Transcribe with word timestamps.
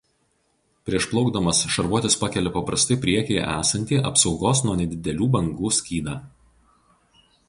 Prieš 0.89 1.05
plaukdamas 1.11 1.57
šarvuotis 1.73 2.15
pakelia 2.21 2.53
paprastai 2.55 2.97
priekyje 3.03 3.43
esantį 3.51 3.99
apsaugos 4.13 4.63
nuo 4.69 4.75
nedidelių 4.81 5.29
bangų 5.37 5.71
skydą. 5.81 6.17